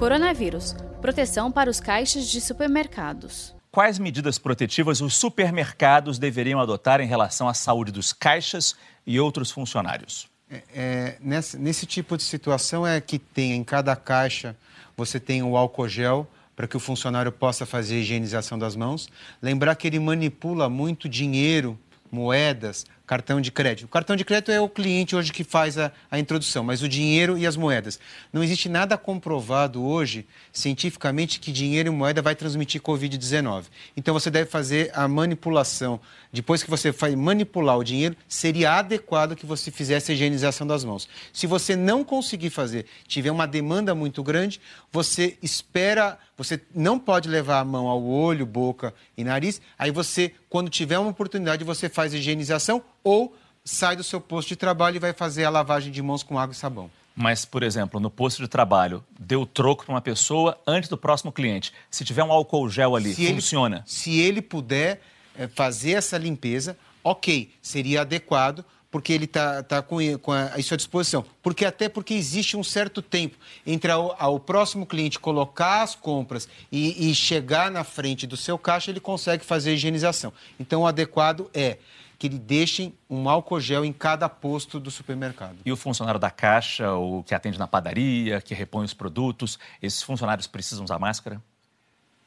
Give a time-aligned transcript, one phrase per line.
[0.00, 3.54] Coronavírus proteção para os caixas de supermercados.
[3.70, 8.74] Quais medidas protetivas os supermercados deveriam adotar em relação à saúde dos caixas
[9.06, 10.26] e outros funcionários?
[10.50, 14.56] É, é, nesse, nesse tipo de situação é que tem em cada caixa
[14.96, 16.26] você tem o álcool gel
[16.56, 19.06] para que o funcionário possa fazer a higienização das mãos.
[19.42, 21.78] Lembrar que ele manipula muito dinheiro,
[22.10, 23.86] moedas, cartão de crédito.
[23.86, 26.88] O cartão de crédito é o cliente hoje que faz a, a, introdução, mas o
[26.88, 27.98] dinheiro e as moedas.
[28.32, 33.64] Não existe nada comprovado hoje, cientificamente, que dinheiro e moeda vai transmitir Covid-19.
[33.96, 36.00] Então você deve fazer a manipulação.
[36.32, 40.84] Depois que você vai manipular o dinheiro, seria adequado que você fizesse a higienização das
[40.84, 41.08] mãos.
[41.32, 44.60] Se você não conseguir fazer, tiver uma demanda muito grande,
[44.92, 50.32] você espera, você não pode levar a mão ao olho, boca e nariz, aí você,
[50.48, 54.96] quando tiver uma oportunidade, você faz a higienização ou sai do seu posto de trabalho
[54.96, 56.90] e vai fazer a lavagem de mãos com água e sabão.
[57.14, 61.30] Mas, por exemplo, no posto de trabalho, deu troco para uma pessoa antes do próximo
[61.30, 61.72] cliente.
[61.90, 63.76] Se tiver um álcool gel ali, se funciona?
[63.76, 65.00] Ele, se ele puder
[65.36, 70.72] é, fazer essa limpeza, ok, seria adequado, porque ele está tá com, com a, isso
[70.72, 71.24] à disposição.
[71.42, 77.10] Porque até porque existe um certo tempo entre o próximo cliente colocar as compras e,
[77.10, 80.32] e chegar na frente do seu caixa, ele consegue fazer a higienização.
[80.58, 81.78] Então, o adequado é
[82.20, 85.56] que ele deixem um álcool gel em cada posto do supermercado.
[85.64, 90.02] E o funcionário da caixa, o que atende na padaria, que repõe os produtos, esses
[90.02, 91.42] funcionários precisam usar máscara?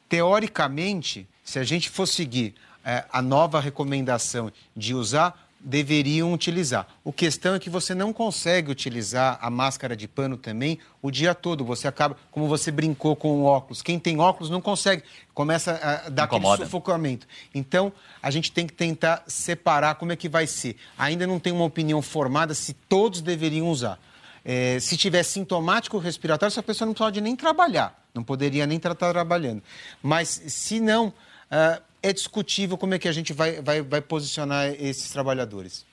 [0.08, 6.86] Teoricamente, se a gente for seguir é, a nova recomendação de usar deveriam utilizar.
[7.02, 11.34] O questão é que você não consegue utilizar a máscara de pano também o dia
[11.34, 11.64] todo.
[11.64, 13.80] Você acaba, como você brincou com o óculos.
[13.80, 16.54] Quem tem óculos não consegue, começa a dar Incomoda.
[16.54, 17.26] aquele sufocamento.
[17.54, 17.90] Então,
[18.22, 20.76] a gente tem que tentar separar como é que vai ser.
[20.98, 23.98] Ainda não tem uma opinião formada se todos deveriam usar.
[24.44, 28.94] É, se tiver sintomático respiratório, essa pessoa não pode nem trabalhar, não poderia nem estar
[28.94, 29.62] trabalhando.
[30.02, 34.68] Mas se não, uh, é discutível como é que a gente vai, vai, vai posicionar
[34.78, 35.86] esses trabalhadores.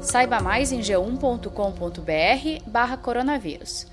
[0.00, 1.50] Saiba mais em g1.com.br
[2.70, 3.88] barra coronavírus.